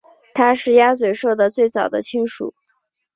[0.33, 2.55] 它是鸭嘴兽的最早的亲属。